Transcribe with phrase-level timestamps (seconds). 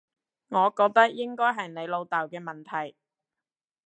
[0.47, 2.97] 我覺得應該係你老豆嘅問題